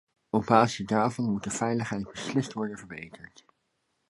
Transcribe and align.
Op 0.29 0.45
basis 0.45 0.85
daarvan 0.85 1.31
moet 1.31 1.43
de 1.43 1.49
veiligheid 1.49 2.11
beslist 2.11 2.53
worden 2.53 2.77
verbeterd. 2.77 3.45